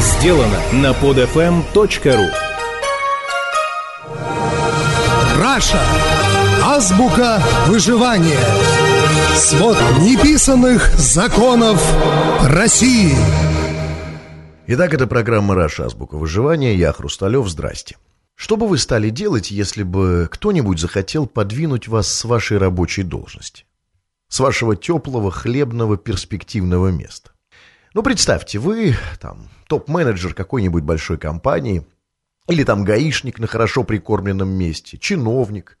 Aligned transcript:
сделано 0.00 0.60
на 0.72 0.92
podfm.ru 0.92 2.28
Раша. 5.40 5.80
Азбука 6.62 7.42
выживания. 7.66 8.38
Свод 9.34 9.76
неписанных 10.00 10.94
законов 10.94 11.82
России. 12.42 13.14
Итак, 14.66 14.92
это 14.92 15.06
программа 15.06 15.54
«Раша. 15.54 15.86
Азбука 15.86 16.16
выживания». 16.16 16.74
Я 16.74 16.92
Хрусталев. 16.92 17.48
Здрасте. 17.48 17.96
Что 18.34 18.56
бы 18.56 18.66
вы 18.66 18.78
стали 18.78 19.10
делать, 19.10 19.50
если 19.50 19.82
бы 19.82 20.28
кто-нибудь 20.30 20.78
захотел 20.78 21.26
подвинуть 21.26 21.88
вас 21.88 22.08
с 22.08 22.24
вашей 22.24 22.58
рабочей 22.58 23.02
должности? 23.02 23.64
С 24.28 24.40
вашего 24.40 24.76
теплого, 24.76 25.30
хлебного, 25.30 25.96
перспективного 25.96 26.88
места? 26.88 27.30
Ну, 27.96 28.02
представьте, 28.02 28.58
вы 28.58 28.94
там 29.22 29.48
топ-менеджер 29.68 30.34
какой-нибудь 30.34 30.82
большой 30.82 31.16
компании, 31.16 31.86
или 32.46 32.62
там 32.62 32.84
гаишник 32.84 33.38
на 33.38 33.46
хорошо 33.46 33.84
прикормленном 33.84 34.50
месте, 34.50 34.98
чиновник, 34.98 35.78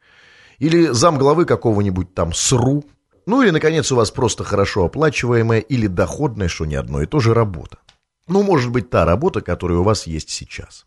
или 0.58 0.86
замглавы 0.92 1.44
какого-нибудь 1.44 2.14
там 2.14 2.32
СРУ, 2.32 2.86
ну 3.26 3.42
или, 3.42 3.50
наконец, 3.50 3.92
у 3.92 3.96
вас 3.96 4.10
просто 4.10 4.44
хорошо 4.44 4.86
оплачиваемая 4.86 5.58
или 5.58 5.88
доходная, 5.88 6.48
что 6.48 6.64
не 6.64 6.76
одно 6.76 7.02
и 7.02 7.06
то 7.06 7.20
же 7.20 7.34
работа. 7.34 7.80
Ну, 8.28 8.42
может 8.42 8.72
быть, 8.72 8.88
та 8.88 9.04
работа, 9.04 9.42
которая 9.42 9.80
у 9.80 9.82
вас 9.82 10.06
есть 10.06 10.30
сейчас. 10.30 10.86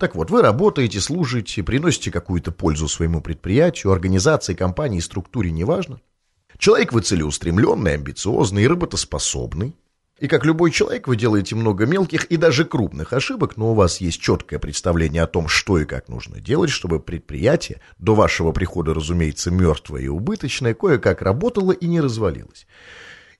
Так 0.00 0.14
вот, 0.14 0.30
вы 0.30 0.40
работаете, 0.40 0.98
служите, 0.98 1.62
приносите 1.62 2.10
какую-то 2.10 2.52
пользу 2.52 2.88
своему 2.88 3.20
предприятию, 3.20 3.92
организации, 3.92 4.54
компании, 4.54 5.00
структуре, 5.00 5.50
неважно. 5.50 6.00
Человек 6.56 6.94
вы 6.94 7.02
целеустремленный, 7.02 7.96
амбициозный, 7.96 8.66
работоспособный. 8.66 9.76
И 10.20 10.28
как 10.28 10.44
любой 10.44 10.70
человек, 10.70 11.08
вы 11.08 11.16
делаете 11.16 11.56
много 11.56 11.86
мелких 11.86 12.26
и 12.26 12.36
даже 12.36 12.64
крупных 12.64 13.12
ошибок, 13.12 13.56
но 13.56 13.72
у 13.72 13.74
вас 13.74 14.00
есть 14.00 14.20
четкое 14.20 14.60
представление 14.60 15.22
о 15.22 15.26
том, 15.26 15.48
что 15.48 15.78
и 15.78 15.84
как 15.84 16.08
нужно 16.08 16.40
делать, 16.40 16.70
чтобы 16.70 17.00
предприятие, 17.00 17.80
до 17.98 18.14
вашего 18.14 18.52
прихода, 18.52 18.94
разумеется, 18.94 19.50
мертвое 19.50 20.02
и 20.02 20.08
убыточное, 20.08 20.72
кое-как 20.72 21.20
работало 21.20 21.72
и 21.72 21.86
не 21.86 22.00
развалилось. 22.00 22.68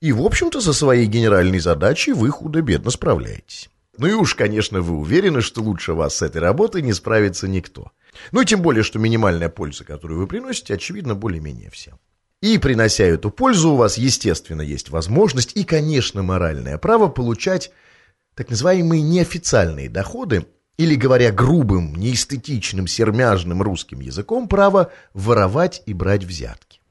И, 0.01 0.11
в 0.11 0.21
общем-то, 0.21 0.59
со 0.59 0.73
своей 0.73 1.05
генеральной 1.05 1.59
задачей 1.59 2.11
вы 2.11 2.29
худо-бедно 2.29 2.91
справляетесь. 2.91 3.69
Ну 3.97 4.07
и 4.07 4.13
уж, 4.13 4.35
конечно, 4.35 4.81
вы 4.81 4.97
уверены, 4.97 5.39
что 5.41 5.61
лучше 5.61 5.93
вас 5.93 6.17
с 6.17 6.21
этой 6.21 6.41
работой 6.41 6.81
не 6.81 6.91
справится 6.91 7.47
никто. 7.47 7.91
Ну 8.33 8.41
и 8.41 8.45
тем 8.45 8.61
более, 8.61 8.83
что 8.83 8.99
минимальная 8.99 9.49
польза, 9.49 9.85
которую 9.85 10.19
вы 10.19 10.27
приносите, 10.27 10.73
очевидно, 10.73 11.15
более-менее 11.15 11.69
всем. 11.69 11.97
И, 12.41 12.57
принося 12.57 13.05
эту 13.05 13.31
пользу, 13.31 13.71
у 13.71 13.75
вас, 13.75 13.97
естественно, 13.97 14.61
есть 14.61 14.89
возможность 14.89 15.53
и, 15.55 15.63
конечно, 15.63 16.21
моральное 16.21 16.77
право 16.77 17.07
получать 17.07 17.71
так 18.35 18.49
называемые 18.49 19.01
неофициальные 19.01 19.89
доходы, 19.89 20.45
или, 20.77 20.95
говоря 20.95 21.31
грубым, 21.31 21.95
неэстетичным, 21.95 22.87
сермяжным 22.87 23.61
русским 23.61 24.01
языком, 24.01 24.47
право 24.47 24.91
воровать 25.13 25.81
и 25.85 25.93
брать 25.93 26.25
взятки. 26.25 26.81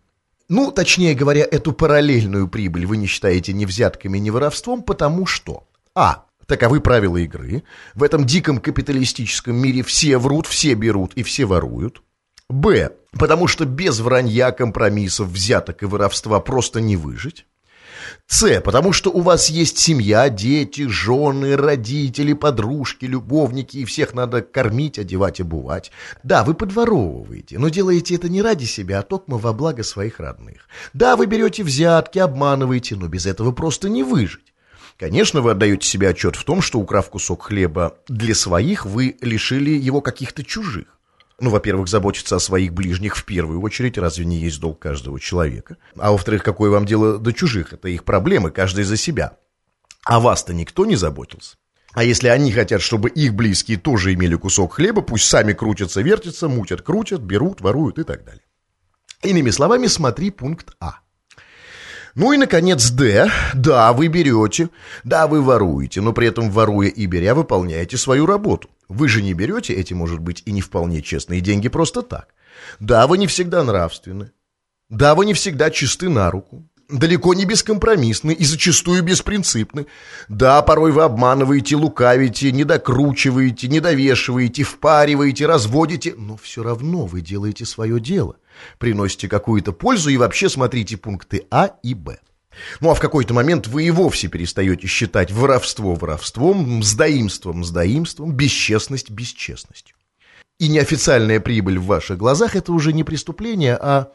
Ну, 0.48 0.72
точнее 0.72 1.14
говоря, 1.14 1.46
эту 1.50 1.72
параллельную 1.72 2.48
прибыль 2.48 2.86
вы 2.86 2.96
не 2.96 3.06
считаете 3.06 3.52
ни 3.52 3.64
взятками, 3.64 4.18
ни 4.18 4.30
воровством, 4.30 4.82
потому 4.82 5.26
что 5.26 5.66
А. 5.94 6.24
Таковы 6.46 6.80
правила 6.82 7.16
игры. 7.16 7.62
В 7.94 8.02
этом 8.02 8.26
диком 8.26 8.58
капиталистическом 8.58 9.56
мире 9.56 9.82
все 9.82 10.18
врут, 10.18 10.46
все 10.46 10.74
берут 10.74 11.14
и 11.14 11.22
все 11.22 11.46
воруют. 11.46 12.02
Б. 12.50 12.92
Потому 13.18 13.46
что 13.46 13.64
без 13.64 14.00
вранья, 14.00 14.50
компромиссов, 14.50 15.28
взяток 15.28 15.82
и 15.82 15.86
воровства 15.86 16.40
просто 16.40 16.80
не 16.80 16.96
выжить. 16.96 17.46
С. 18.26 18.60
Потому 18.60 18.92
что 18.92 19.10
у 19.10 19.20
вас 19.20 19.50
есть 19.50 19.78
семья, 19.78 20.28
дети, 20.28 20.86
жены, 20.88 21.56
родители, 21.56 22.32
подружки, 22.32 23.04
любовники, 23.04 23.78
и 23.78 23.84
всех 23.84 24.14
надо 24.14 24.42
кормить, 24.42 24.98
одевать, 24.98 25.40
обувать. 25.40 25.90
Да, 26.22 26.44
вы 26.44 26.54
подворовываете, 26.54 27.58
но 27.58 27.68
делаете 27.68 28.14
это 28.14 28.28
не 28.28 28.42
ради 28.42 28.64
себя, 28.64 29.00
а 29.00 29.02
только 29.02 29.24
во 29.28 29.52
благо 29.52 29.82
своих 29.82 30.20
родных. 30.20 30.68
Да, 30.92 31.16
вы 31.16 31.26
берете 31.26 31.62
взятки, 31.62 32.18
обманываете, 32.18 32.96
но 32.96 33.08
без 33.08 33.26
этого 33.26 33.52
просто 33.52 33.88
не 33.88 34.02
выжить. 34.02 34.54
Конечно, 34.98 35.40
вы 35.40 35.52
отдаете 35.52 35.86
себе 35.86 36.10
отчет 36.10 36.36
в 36.36 36.44
том, 36.44 36.62
что, 36.62 36.78
украв 36.78 37.10
кусок 37.10 37.44
хлеба 37.44 37.96
для 38.08 38.34
своих, 38.34 38.86
вы 38.86 39.16
лишили 39.20 39.70
его 39.70 40.00
каких-то 40.00 40.44
чужих. 40.44 40.86
Ну, 41.40 41.50
во-первых, 41.50 41.88
заботиться 41.88 42.36
о 42.36 42.40
своих 42.40 42.72
ближних 42.72 43.16
в 43.16 43.24
первую 43.24 43.60
очередь, 43.60 43.98
разве 43.98 44.24
не 44.24 44.38
есть 44.38 44.60
долг 44.60 44.78
каждого 44.78 45.18
человека? 45.18 45.76
А 45.98 46.12
во-вторых, 46.12 46.44
какое 46.44 46.70
вам 46.70 46.86
дело 46.86 47.18
до 47.18 47.32
чужих? 47.32 47.72
Это 47.72 47.88
их 47.88 48.04
проблемы, 48.04 48.50
каждый 48.50 48.84
за 48.84 48.96
себя. 48.96 49.36
А 50.04 50.20
вас-то 50.20 50.54
никто 50.54 50.86
не 50.86 50.96
заботился. 50.96 51.56
А 51.92 52.04
если 52.04 52.28
они 52.28 52.52
хотят, 52.52 52.82
чтобы 52.82 53.08
их 53.08 53.34
близкие 53.34 53.78
тоже 53.78 54.14
имели 54.14 54.34
кусок 54.34 54.74
хлеба, 54.74 55.00
пусть 55.00 55.28
сами 55.28 55.52
крутятся, 55.52 56.02
вертятся, 56.02 56.48
мутят, 56.48 56.82
крутят, 56.82 57.20
берут, 57.20 57.60
воруют 57.60 57.98
и 57.98 58.04
так 58.04 58.24
далее. 58.24 58.42
Иными 59.22 59.50
словами, 59.50 59.86
смотри 59.86 60.30
пункт 60.30 60.74
А. 60.80 60.98
Ну 62.14 62.32
и, 62.32 62.36
наконец, 62.36 62.90
Д. 62.90 63.30
Да, 63.54 63.92
вы 63.92 64.06
берете, 64.08 64.70
да, 65.02 65.26
вы 65.26 65.42
воруете, 65.42 66.00
но 66.00 66.12
при 66.12 66.28
этом, 66.28 66.50
воруя 66.50 66.88
и 66.88 67.06
беря, 67.06 67.34
выполняете 67.34 67.96
свою 67.96 68.26
работу. 68.26 68.68
Вы 68.88 69.08
же 69.08 69.22
не 69.22 69.34
берете 69.34 69.74
эти, 69.74 69.94
может 69.94 70.20
быть, 70.20 70.42
и 70.46 70.52
не 70.52 70.60
вполне 70.60 71.02
честные 71.02 71.40
деньги 71.40 71.68
просто 71.68 72.02
так. 72.02 72.34
Да, 72.80 73.06
вы 73.06 73.18
не 73.18 73.26
всегда 73.26 73.62
нравственны. 73.62 74.32
Да, 74.88 75.14
вы 75.14 75.26
не 75.26 75.34
всегда 75.34 75.70
чисты 75.70 76.08
на 76.08 76.30
руку. 76.30 76.68
Далеко 76.90 77.32
не 77.32 77.46
бескомпромиссны 77.46 78.32
и 78.32 78.44
зачастую 78.44 79.02
беспринципны. 79.02 79.86
Да, 80.28 80.60
порой 80.60 80.92
вы 80.92 81.02
обманываете, 81.02 81.76
лукавите, 81.76 82.52
недокручиваете, 82.52 83.68
недовешиваете, 83.68 84.64
впариваете, 84.64 85.46
разводите, 85.46 86.14
но 86.16 86.36
все 86.36 86.62
равно 86.62 87.06
вы 87.06 87.22
делаете 87.22 87.64
свое 87.64 87.98
дело 87.98 88.36
приносите 88.78 89.28
какую-то 89.28 89.72
пользу 89.72 90.10
и 90.10 90.16
вообще 90.16 90.48
смотрите 90.48 90.96
пункты 90.96 91.46
А 91.50 91.70
и 91.82 91.94
Б. 91.94 92.18
Ну 92.80 92.90
а 92.90 92.94
в 92.94 93.00
какой-то 93.00 93.34
момент 93.34 93.66
вы 93.66 93.84
и 93.84 93.90
вовсе 93.90 94.28
перестаете 94.28 94.86
считать 94.86 95.32
воровство 95.32 95.94
воровством, 95.94 96.78
мздоимство 96.78 97.52
мздоимством, 97.52 98.32
бесчестность 98.32 99.10
бесчестностью. 99.10 99.96
И 100.58 100.68
неофициальная 100.68 101.40
прибыль 101.40 101.78
в 101.78 101.86
ваших 101.86 102.18
глазах– 102.18 102.54
это 102.56 102.72
уже 102.72 102.92
не 102.92 103.02
преступление, 103.02 103.76
а 103.80 104.12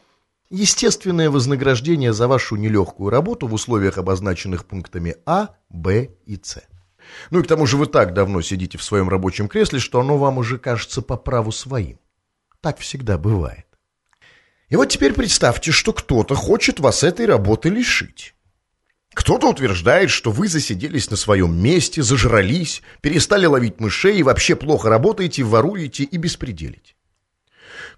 естественное 0.48 1.30
вознаграждение 1.30 2.12
за 2.12 2.28
вашу 2.28 2.56
нелегкую 2.56 3.10
работу 3.10 3.46
в 3.46 3.54
условиях, 3.54 3.98
обозначенных 3.98 4.64
пунктами 4.64 5.16
А, 5.26 5.50
Б 5.68 6.10
и 6.26 6.40
С. 6.42 6.62
Ну 7.30 7.40
и 7.40 7.42
к 7.42 7.46
тому 7.46 7.66
же 7.66 7.76
вы 7.76 7.86
так 7.86 8.14
давно 8.14 8.40
сидите 8.40 8.78
в 8.78 8.82
своем 8.82 9.08
рабочем 9.08 9.48
кресле, 9.48 9.78
что 9.78 10.00
оно 10.00 10.16
вам 10.16 10.38
уже 10.38 10.58
кажется 10.58 11.02
по 11.02 11.16
праву 11.16 11.52
своим. 11.52 11.98
Так 12.60 12.78
всегда 12.78 13.18
бывает. 13.18 13.66
И 14.70 14.76
вот 14.76 14.88
теперь 14.88 15.12
представьте, 15.12 15.72
что 15.72 15.92
кто-то 15.92 16.36
хочет 16.36 16.78
вас 16.78 17.02
этой 17.02 17.26
работы 17.26 17.68
лишить. 17.68 18.34
Кто-то 19.12 19.48
утверждает, 19.48 20.10
что 20.10 20.30
вы 20.30 20.46
засиделись 20.46 21.10
на 21.10 21.16
своем 21.16 21.60
месте, 21.60 22.02
зажрались, 22.02 22.80
перестали 23.00 23.46
ловить 23.46 23.80
мышей 23.80 24.18
и 24.18 24.22
вообще 24.22 24.54
плохо 24.54 24.88
работаете, 24.88 25.42
воруете 25.42 26.04
и 26.04 26.16
беспределите. 26.16 26.94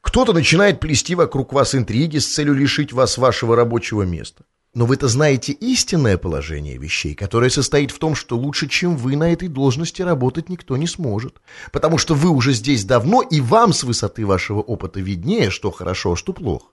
Кто-то 0.00 0.32
начинает 0.32 0.80
плести 0.80 1.14
вокруг 1.14 1.52
вас 1.52 1.74
интриги 1.74 2.16
с 2.16 2.32
целью 2.32 2.54
лишить 2.54 2.94
вас 2.94 3.18
вашего 3.18 3.54
рабочего 3.54 4.02
места. 4.02 4.44
Но 4.74 4.86
вы-то 4.86 5.06
знаете 5.06 5.52
истинное 5.52 6.16
положение 6.16 6.78
вещей, 6.78 7.14
которое 7.14 7.50
состоит 7.50 7.90
в 7.90 7.98
том, 7.98 8.14
что 8.14 8.38
лучше, 8.38 8.68
чем 8.68 8.96
вы 8.96 9.16
на 9.16 9.30
этой 9.30 9.48
должности 9.48 10.00
работать 10.00 10.48
никто 10.48 10.78
не 10.78 10.86
сможет. 10.86 11.42
Потому 11.72 11.98
что 11.98 12.14
вы 12.14 12.30
уже 12.30 12.54
здесь 12.54 12.84
давно, 12.84 13.20
и 13.20 13.42
вам 13.42 13.74
с 13.74 13.84
высоты 13.84 14.24
вашего 14.24 14.60
опыта 14.60 15.00
виднее, 15.00 15.50
что 15.50 15.70
хорошо, 15.70 16.12
а 16.12 16.16
что 16.16 16.32
плохо. 16.32 16.66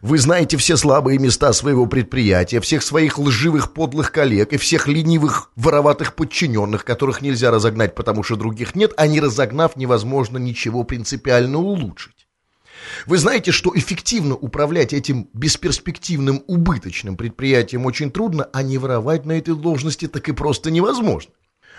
Вы 0.00 0.18
знаете 0.18 0.56
все 0.56 0.76
слабые 0.76 1.20
места 1.20 1.52
своего 1.52 1.86
предприятия, 1.86 2.60
всех 2.60 2.82
своих 2.82 3.18
лживых 3.18 3.72
подлых 3.72 4.10
коллег 4.10 4.52
и 4.52 4.56
всех 4.56 4.88
ленивых 4.88 5.52
вороватых 5.54 6.16
подчиненных, 6.16 6.84
которых 6.84 7.22
нельзя 7.22 7.52
разогнать, 7.52 7.94
потому 7.94 8.24
что 8.24 8.34
других 8.34 8.74
нет, 8.74 8.92
а 8.96 9.06
не 9.06 9.20
разогнав 9.20 9.76
невозможно 9.76 10.38
ничего 10.38 10.82
принципиально 10.82 11.58
улучшить. 11.58 12.21
Вы 13.06 13.18
знаете, 13.18 13.52
что 13.52 13.72
эффективно 13.74 14.34
управлять 14.34 14.92
этим 14.92 15.28
бесперспективным 15.32 16.42
убыточным 16.46 17.16
предприятием 17.16 17.86
очень 17.86 18.10
трудно, 18.10 18.48
а 18.52 18.62
не 18.62 18.78
воровать 18.78 19.26
на 19.26 19.32
этой 19.32 19.54
должности 19.54 20.08
так 20.08 20.28
и 20.28 20.32
просто 20.32 20.70
невозможно. 20.70 21.32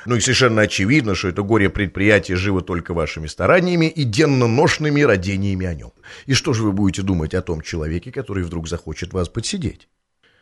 Ну 0.05 0.15
и 0.15 0.19
совершенно 0.19 0.63
очевидно, 0.63 1.15
что 1.15 1.29
это 1.29 1.43
горе-предприятие 1.43 2.35
живо 2.35 2.61
только 2.61 2.93
вашими 2.93 3.27
стараниями 3.27 3.85
и 3.85 4.03
денно-ношными 4.03 5.01
родениями 5.01 5.65
о 5.65 5.73
нем. 5.73 5.93
И 6.25 6.33
что 6.33 6.53
же 6.53 6.63
вы 6.63 6.73
будете 6.73 7.01
думать 7.03 7.33
о 7.33 7.41
том 7.41 7.61
человеке, 7.61 8.11
который 8.11 8.43
вдруг 8.43 8.67
захочет 8.67 9.13
вас 9.13 9.29
подсидеть? 9.29 9.87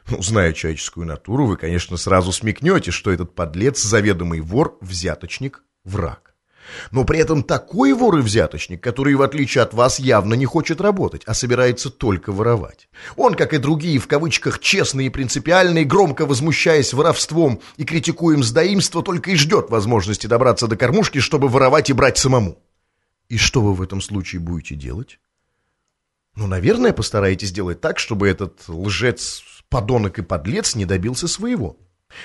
Ну, 0.10 0.22
зная 0.22 0.54
человеческую 0.54 1.06
натуру, 1.06 1.46
вы, 1.46 1.58
конечно, 1.58 1.96
сразу 1.98 2.31
смекнете, 2.31 2.90
что 2.90 3.12
этот 3.12 3.36
подлец, 3.36 3.80
заведомый 3.81 4.42
вор, 4.42 4.78
взяточник, 4.81 5.63
враг. 5.84 6.31
Но 6.92 7.04
при 7.04 7.19
этом 7.19 7.44
такой 7.44 7.94
вор 7.94 8.19
и 8.19 8.22
взяточник, 8.22 8.81
который, 8.81 9.16
в 9.16 9.22
отличие 9.22 9.63
от 9.63 9.74
вас, 9.74 10.00
явно 10.00 10.34
не 10.36 10.46
хочет 10.46 10.81
работать, 10.81 11.24
а 11.25 11.34
собирается 11.34 11.90
только 11.90 12.31
воровать. 12.31 12.90
Он, 13.16 13.36
как 13.36 13.54
и 13.54 13.58
другие, 13.58 14.00
в 14.00 14.08
кавычках, 14.08 14.60
честные 14.60 15.08
и 15.08 15.10
принципиальные, 15.10 15.86
громко 15.86 16.25
возмущаясь 16.25 16.94
воровством 16.94 17.62
и 17.78 17.84
критикуя 17.84 18.38
мздоимство, 18.38 19.04
только 19.04 19.31
и 19.31 19.36
ждет 19.36 19.69
возможности 19.69 20.28
добраться 20.28 20.68
до 20.68 20.75
кормушки, 20.75 21.19
чтобы 21.19 21.48
воровать 21.48 21.90
и 21.90 21.94
брать 21.94 22.18
самому. 22.18 22.58
И 23.30 23.38
что 23.38 23.62
вы 23.62 23.74
в 23.74 23.81
этом 23.81 24.02
случае 24.02 24.42
будете 24.42 24.75
делать? 24.75 25.19
Ну, 26.36 26.48
наверное, 26.48 26.94
постараетесь 26.94 27.50
сделать 27.50 27.81
так, 27.81 28.00
чтобы 28.00 28.28
этот 28.28 28.63
лжец, 28.68 29.44
подонок 29.69 30.19
и 30.19 30.22
подлец 30.22 30.75
не 30.75 30.86
добился 30.86 31.28
своего. 31.28 31.78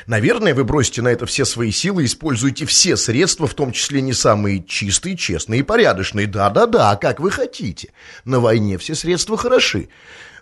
Наверное, 0.07 0.55
вы 0.55 0.65
бросите 0.65 1.03
на 1.03 1.09
это 1.09 1.27
все 1.27 1.45
свои 1.45 1.71
силы 1.71 2.05
используете 2.05 2.67
все 2.67 2.97
средства, 2.97 3.47
в 3.47 3.55
том 3.55 3.73
числе 3.73 4.01
не 4.01 4.13
самые 4.13 4.63
чистые, 4.63 5.17
честные 5.17 5.61
и 5.61 5.63
порядочные. 5.63 6.27
Да-да-да, 6.27 6.97
как 6.97 7.21
вы 7.21 7.31
хотите. 7.31 7.93
На 8.25 8.41
войне 8.41 8.79
все 8.79 8.95
средства 8.95 9.37
хороши. 9.37 9.89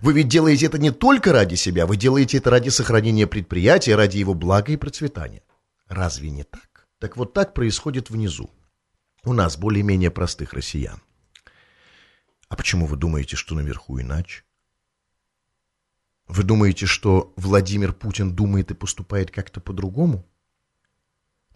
Вы 0.00 0.12
ведь 0.12 0.29
делаете 0.29 0.67
это 0.67 0.79
не 0.79 0.91
только 0.91 1.32
ради 1.32 1.55
себя, 1.55 1.87
вы 1.87 1.96
делаете 1.96 2.38
это 2.38 2.50
ради 2.50 2.69
сохранения 2.69 3.26
предприятия, 3.26 3.94
ради 3.96 4.19
его 4.19 4.35
блага 4.35 4.73
и 4.73 4.76
процветания. 4.76 5.43
Разве 5.88 6.31
не 6.31 6.43
так? 6.43 6.87
Так 6.99 7.17
вот 7.17 7.32
так 7.32 7.55
происходит 7.55 8.11
внизу. 8.11 8.50
У 9.25 9.32
нас 9.32 9.56
более-менее 9.56 10.11
простых 10.11 10.52
россиян. 10.52 11.00
А 12.49 12.56
почему 12.56 12.87
вы 12.87 12.96
думаете, 12.96 13.37
что 13.37 13.55
наверху 13.55 14.00
иначе? 14.00 14.43
Вы 16.26 16.42
думаете, 16.42 16.86
что 16.86 17.32
Владимир 17.36 17.92
Путин 17.92 18.34
думает 18.34 18.70
и 18.70 18.74
поступает 18.74 19.30
как-то 19.30 19.60
по-другому? 19.60 20.24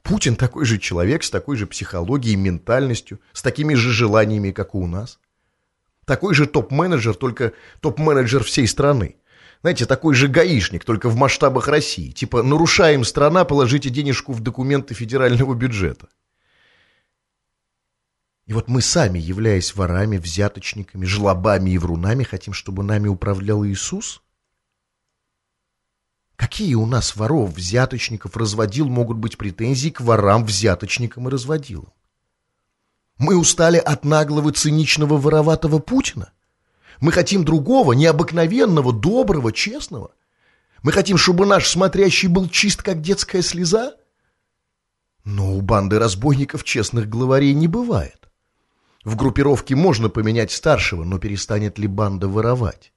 Путин 0.03 0.37
такой 0.37 0.65
же 0.65 0.79
человек, 0.79 1.25
с 1.25 1.31
такой 1.31 1.57
же 1.57 1.67
психологией, 1.67 2.37
ментальностью, 2.37 3.21
с 3.33 3.43
такими 3.43 3.75
же 3.75 3.93
желаниями, 3.93 4.53
как 4.53 4.75
и 4.75 4.79
у 4.79 4.87
нас. 4.87 5.19
Такой 6.05 6.35
же 6.35 6.47
топ-менеджер, 6.47 7.15
только 7.15 7.53
топ-менеджер 7.81 8.43
всей 8.43 8.67
страны. 8.67 9.17
Знаете, 9.61 9.87
такой 9.87 10.15
же 10.15 10.29
гаишник, 10.29 10.85
только 10.85 11.09
в 11.09 11.17
масштабах 11.17 11.69
России. 11.69 12.11
Типа, 12.11 12.43
нарушаем 12.43 13.05
страна, 13.05 13.45
положите 13.45 13.91
денежку 13.91 14.33
в 14.33 14.41
документы 14.41 14.95
федерального 14.95 15.55
бюджета. 15.55 16.09
И 18.47 18.55
вот 18.55 18.69
мы 18.69 18.81
сами, 18.81 19.19
являясь 19.19 19.75
ворами, 19.75 20.17
взяточниками, 20.17 21.05
жлобами 21.05 21.71
и 21.71 21.79
врунами, 21.79 22.23
хотим, 22.23 22.55
чтобы 22.55 22.83
нами 22.83 23.09
управлял 23.09 23.65
Иисус– 23.67 24.23
Какие 26.39 26.75
у 26.77 26.87
нас 26.87 27.17
воров, 27.17 27.53
взяточников, 27.53 28.37
разводил 28.37 28.89
могут 28.89 29.17
быть 29.17 29.37
претензии 29.37 29.91
к 29.91 30.01
ворам, 30.01 30.45
взяточникам 30.45 31.27
и 31.27 31.33
разводилам? 31.33 31.93
Мы 33.19 33.37
устали 33.37 33.77
от 33.77 34.05
наглого, 34.05 34.53
циничного, 34.53 35.19
вороватого 35.19 35.81
Путина? 35.81 36.31
Мы 37.01 37.11
хотим 37.11 37.45
другого, 37.45 37.93
необыкновенного, 37.93 38.93
доброго, 38.93 39.53
честного? 39.53 40.13
Мы 40.85 40.93
хотим, 40.93 41.19
чтобы 41.19 41.45
наш 41.45 41.67
смотрящий 41.67 42.29
был 42.29 42.49
чист, 42.49 42.83
как 42.83 43.01
детская 43.01 43.43
слеза? 43.43 43.97
Но 45.25 45.57
у 45.57 45.61
банды 45.61 45.99
разбойников 45.99 46.63
честных 46.63 47.09
главарей 47.09 47.53
не 47.53 47.67
бывает. 47.67 48.31
В 49.05 49.17
группировке 49.17 49.75
можно 49.75 50.09
поменять 50.09 50.53
старшего, 50.53 51.03
но 51.03 51.19
перестанет 51.19 51.79
ли 51.79 51.89
банда 51.89 52.29
воровать? 52.29 52.93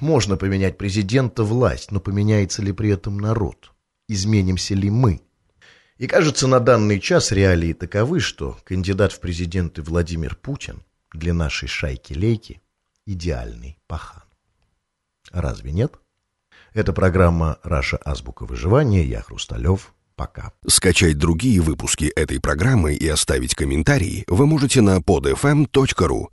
Можно 0.00 0.36
поменять 0.36 0.78
президента, 0.78 1.42
власть, 1.42 1.90
но 1.90 2.00
поменяется 2.00 2.62
ли 2.62 2.72
при 2.72 2.90
этом 2.90 3.18
народ? 3.18 3.72
Изменимся 4.08 4.74
ли 4.74 4.90
мы? 4.90 5.22
И 5.98 6.06
кажется, 6.06 6.46
на 6.46 6.60
данный 6.60 7.00
час 7.00 7.32
реалии 7.32 7.72
таковы, 7.72 8.20
что 8.20 8.56
кандидат 8.64 9.12
в 9.12 9.20
президенты 9.20 9.82
Владимир 9.82 10.36
Путин 10.36 10.84
для 11.12 11.34
нашей 11.34 11.68
шайки-лейки 11.68 12.62
идеальный 13.06 13.78
пахан. 13.88 14.22
Разве 15.32 15.72
нет? 15.72 15.94
Это 16.72 16.92
программа 16.92 17.58
«Раша. 17.64 17.98
Азбука 18.04 18.44
выживания». 18.44 19.04
Я 19.04 19.22
Хрусталев. 19.22 19.92
Пока. 20.14 20.52
Скачать 20.66 21.16
другие 21.16 21.60
выпуски 21.60 22.06
этой 22.06 22.40
программы 22.40 22.94
и 22.94 23.06
оставить 23.06 23.54
комментарии 23.54 24.24
вы 24.26 24.46
можете 24.46 24.80
на 24.80 24.98
podfm.ru 24.98 26.26